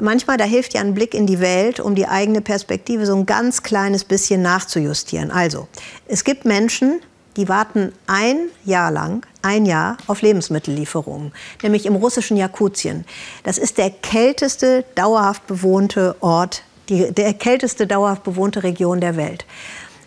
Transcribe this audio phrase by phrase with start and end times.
[0.00, 3.26] Manchmal, da hilft ja ein Blick in die Welt, um die eigene Perspektive so ein
[3.26, 5.30] ganz kleines bisschen nachzujustieren.
[5.30, 5.68] Also,
[6.06, 7.00] es gibt Menschen,
[7.36, 11.32] die warten ein Jahr lang, ein Jahr auf Lebensmittellieferungen,
[11.62, 13.04] nämlich im russischen Jakutien.
[13.44, 19.46] Das ist der kälteste dauerhaft bewohnte Ort, die, der kälteste dauerhaft bewohnte Region der Welt.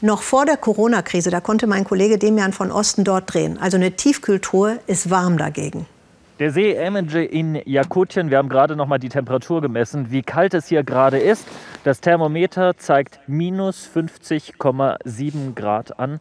[0.00, 3.56] Noch vor der Corona-Krise, da konnte mein Kollege Demian von Osten dort drehen.
[3.58, 5.86] Also eine Tiefkühltruhe ist warm dagegen.
[6.42, 10.54] Der See Emenge in Jakutien, wir haben gerade noch mal die Temperatur gemessen, wie kalt
[10.54, 11.46] es hier gerade ist.
[11.84, 16.18] Das Thermometer zeigt minus 50,7 Grad an.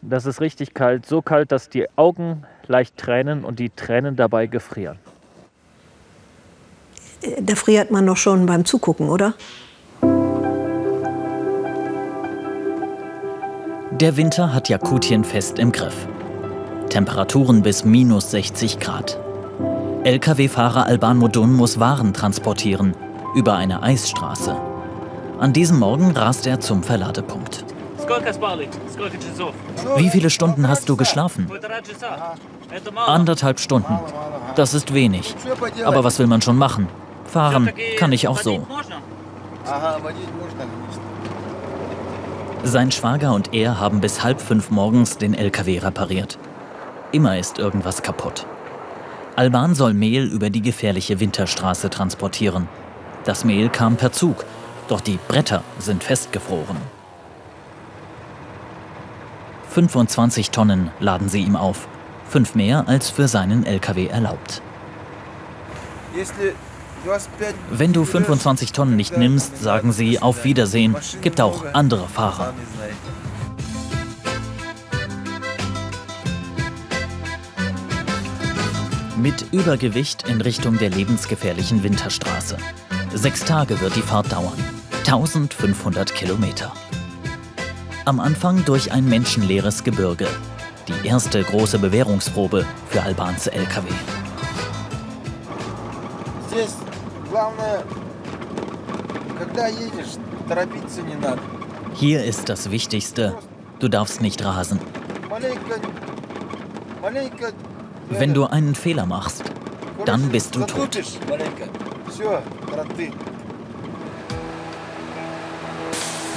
[0.00, 4.46] Das ist richtig kalt, so kalt, dass die Augen leicht tränen und die Tränen dabei
[4.46, 5.00] gefrieren.
[7.40, 9.34] Da friert man doch schon beim Zugucken, oder?
[13.90, 16.06] Der Winter hat Jakutien fest im Griff.
[16.90, 19.18] Temperaturen bis minus 60 Grad.
[20.08, 22.94] Lkw-Fahrer Alban Modun muss Waren transportieren
[23.34, 24.58] über eine Eisstraße.
[25.38, 27.62] An diesem Morgen rast er zum Verladepunkt.
[29.98, 31.46] Wie viele Stunden hast du geschlafen?
[33.06, 33.98] Anderthalb Stunden.
[34.56, 35.34] Das ist wenig.
[35.84, 36.88] Aber was will man schon machen?
[37.26, 38.66] Fahren kann ich auch so.
[42.64, 46.38] Sein Schwager und er haben bis halb fünf morgens den LKW repariert.
[47.12, 48.46] Immer ist irgendwas kaputt.
[49.38, 52.66] Alban soll Mehl über die gefährliche Winterstraße transportieren.
[53.22, 54.44] Das Mehl kam per Zug,
[54.88, 56.78] doch die Bretter sind festgefroren.
[59.70, 61.86] 25 Tonnen laden sie ihm auf,
[62.28, 64.60] fünf mehr als für seinen LKW erlaubt.
[67.70, 72.54] Wenn du 25 Tonnen nicht nimmst, sagen sie auf Wiedersehen, gibt auch andere Fahrer.
[79.20, 82.56] Mit Übergewicht in Richtung der lebensgefährlichen Winterstraße.
[83.12, 84.56] Sechs Tage wird die Fahrt dauern.
[84.98, 86.72] 1500 Kilometer.
[88.04, 90.28] Am Anfang durch ein menschenleeres Gebirge.
[90.86, 93.88] Die erste große Bewährungsprobe für Albans LKW.
[101.94, 103.36] Hier ist das Wichtigste.
[103.80, 104.78] Du darfst nicht rasen.
[108.10, 109.44] Wenn du einen Fehler machst,
[110.04, 110.98] dann bist du tot.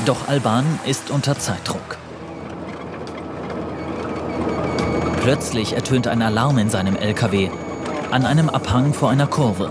[0.05, 1.97] Doch Alban ist unter Zeitdruck.
[5.21, 7.49] Plötzlich ertönt ein Alarm in seinem LKW
[8.11, 9.69] an einem Abhang vor einer Kurve.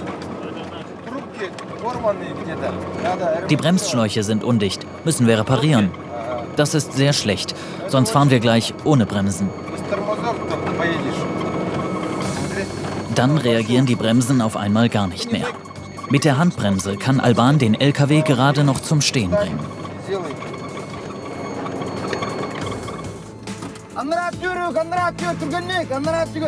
[3.51, 5.91] Die Bremsschläuche sind undicht, müssen wir reparieren.
[6.57, 7.55] Das ist sehr schlecht,
[7.89, 9.51] sonst fahren wir gleich ohne Bremsen.
[13.21, 15.45] Dann reagieren die Bremsen auf einmal gar nicht mehr.
[16.09, 19.59] Mit der Handbremse kann Alban den LKW gerade noch zum Stehen bringen.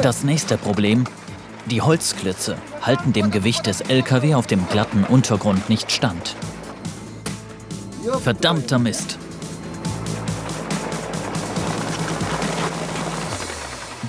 [0.01, 1.05] Das nächste Problem,
[1.67, 6.37] die Holzklötze halten dem Gewicht des LKW auf dem glatten Untergrund nicht stand.
[8.23, 9.19] Verdammter Mist.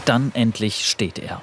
[0.06, 1.42] Dann endlich steht er.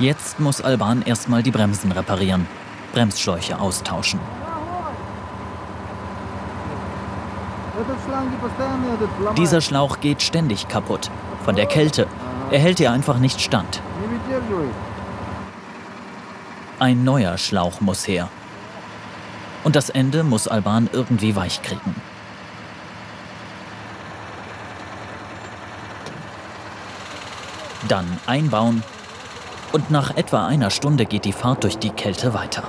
[0.00, 2.46] Jetzt muss Alban erstmal die Bremsen reparieren,
[2.94, 4.18] Bremsschläuche austauschen.
[9.36, 11.10] Dieser Schlauch geht ständig kaputt.
[11.44, 12.06] Von der Kälte.
[12.50, 13.82] Er hält hier einfach nicht stand.
[16.78, 18.30] Ein neuer Schlauch muss her.
[19.64, 21.94] Und das Ende muss Alban irgendwie weich kriegen.
[27.86, 28.82] Dann einbauen
[29.72, 32.64] und nach etwa einer Stunde geht die Fahrt durch die Kälte weiter.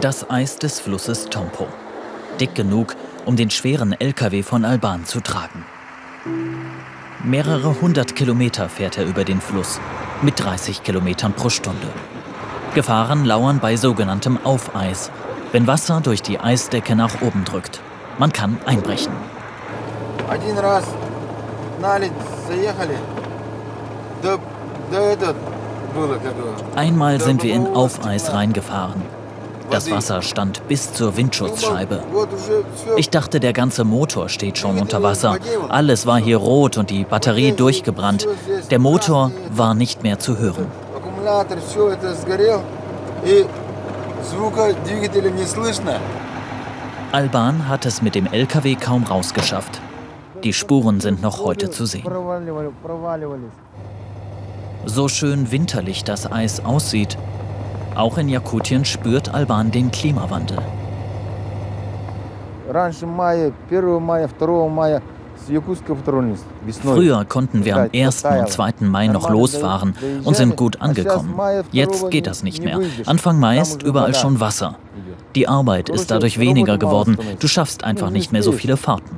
[0.00, 1.66] Das Eis des Flusses Tompo.
[2.38, 2.94] Dick genug,
[3.24, 5.64] um den schweren LKW von Alban zu tragen.
[7.24, 9.80] Mehrere hundert Kilometer fährt er über den Fluss
[10.22, 11.88] mit 30 Kilometern pro Stunde.
[12.74, 15.10] Gefahren lauern bei sogenanntem Aufeis,
[15.50, 17.80] wenn Wasser durch die Eisdecke nach oben drückt.
[18.18, 19.12] Man kann einbrechen.
[26.74, 29.02] Einmal sind wir in Aufeis reingefahren.
[29.70, 32.02] Das Wasser stand bis zur Windschutzscheibe.
[32.96, 35.36] Ich dachte, der ganze Motor steht schon unter Wasser.
[35.68, 38.26] Alles war hier rot und die Batterie durchgebrannt.
[38.70, 40.66] Der Motor war nicht mehr zu hören.
[47.10, 49.80] Alban hat es mit dem LKW kaum rausgeschafft.
[50.44, 52.04] Die Spuren sind noch heute zu sehen.
[54.84, 57.16] So schön winterlich das Eis aussieht,
[57.94, 60.58] auch in Jakutien spürt Alban den Klimawandel.
[66.82, 68.24] Früher konnten wir am 1.
[68.24, 68.72] und 2.
[68.80, 69.94] Mai noch losfahren
[70.24, 71.34] und sind gut angekommen.
[71.72, 72.80] Jetzt geht das nicht mehr.
[73.06, 74.76] Anfang Mai ist überall schon Wasser.
[75.34, 77.18] Die Arbeit ist dadurch weniger geworden.
[77.38, 79.16] Du schaffst einfach nicht mehr so viele Fahrten.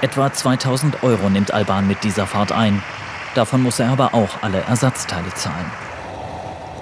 [0.00, 2.82] Etwa 2000 Euro nimmt Alban mit dieser Fahrt ein.
[3.34, 5.66] Davon muss er aber auch alle Ersatzteile zahlen.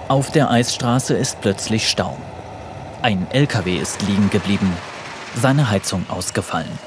[0.09, 2.17] Auf der Eisstraße ist plötzlich Stau.
[3.03, 4.73] Ein LKW ist liegen geblieben,
[5.37, 6.79] seine Heizung ausgefallen.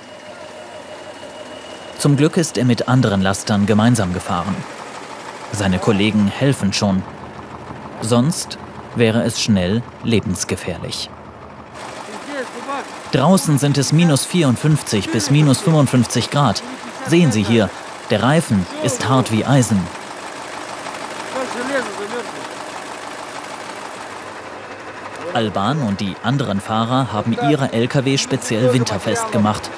[1.98, 4.56] Zum Glück ist er mit anderen Lastern gemeinsam gefahren.
[5.51, 7.04] Seine Kollegen helfen schon.
[8.01, 8.57] Sonst
[8.96, 11.10] wäre es schnell lebensgefährlich.
[13.12, 16.62] Draußen sind es minus 54 bis minus 55 Grad.
[17.07, 17.69] Sehen Sie hier,
[18.10, 19.80] der Reifen ist hart wie Eisen.
[25.34, 29.70] Alban und die anderen Fahrer haben ihre Lkw speziell winterfest gemacht.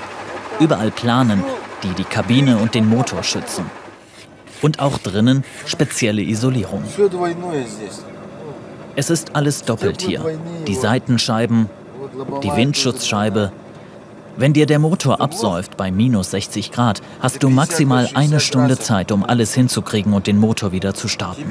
[0.59, 1.43] Überall Planen,
[1.83, 3.65] die die Kabine und den Motor schützen.
[4.61, 6.83] Und auch drinnen spezielle Isolierung.
[8.95, 10.23] Es ist alles doppelt hier.
[10.67, 11.69] Die Seitenscheiben,
[12.43, 13.51] die Windschutzscheibe.
[14.37, 19.11] Wenn dir der Motor absäuft bei minus 60 Grad, hast du maximal eine Stunde Zeit,
[19.11, 21.43] um alles hinzukriegen und den Motor wieder zu starten.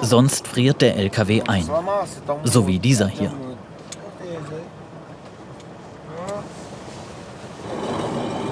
[0.00, 1.68] Sonst friert der LKW ein.
[2.44, 3.32] So wie dieser hier.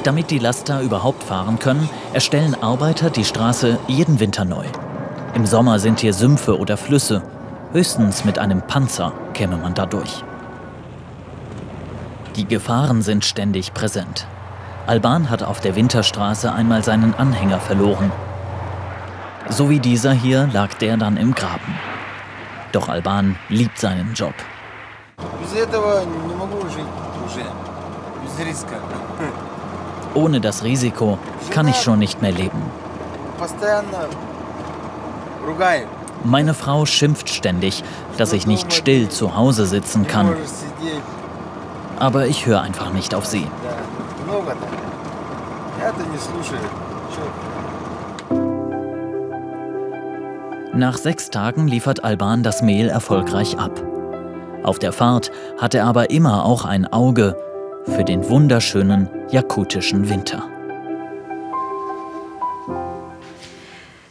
[0.05, 4.65] Damit die Laster überhaupt fahren können, erstellen Arbeiter die Straße jeden Winter neu.
[5.35, 7.23] Im Sommer sind hier Sümpfe oder Flüsse.
[7.73, 10.25] Höchstens mit einem Panzer käme man da durch.
[12.37, 14.27] Die Gefahren sind ständig präsent.
[14.87, 18.11] Alban hat auf der Winterstraße einmal seinen Anhänger verloren.
[19.55, 21.79] So wie dieser hier lag der dann im Graben.
[22.73, 24.33] Doch Alban liebt seinen Job.
[30.15, 31.19] Ohne das Risiko
[31.51, 32.63] kann ich schon nicht mehr leben.
[36.25, 37.85] Meine Frau schimpft ständig,
[38.17, 40.35] dass ich nicht still zu Hause sitzen kann.
[41.99, 43.47] Aber ich höre einfach nicht auf sie.
[50.75, 53.85] Nach sechs Tagen liefert Alban das Mehl erfolgreich ab.
[54.63, 57.37] Auf der Fahrt hat er aber immer auch ein Auge
[57.85, 60.49] für den wunderschönen jakutischen Winter.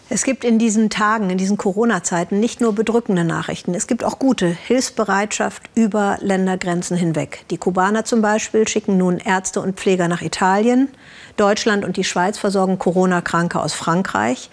[0.09, 4.19] Es gibt in diesen Tagen, in diesen Corona-Zeiten nicht nur bedrückende Nachrichten, es gibt auch
[4.19, 7.43] gute Hilfsbereitschaft über Ländergrenzen hinweg.
[7.49, 10.89] Die Kubaner zum Beispiel schicken nun Ärzte und Pfleger nach Italien.
[11.37, 14.51] Deutschland und die Schweiz versorgen Corona-Kranke aus Frankreich.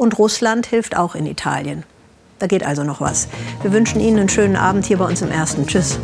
[0.00, 1.84] Und Russland hilft auch in Italien.
[2.38, 3.28] Da geht also noch was.
[3.60, 5.66] Wir wünschen Ihnen einen schönen Abend hier bei uns im Ersten.
[5.66, 5.98] Tschüss.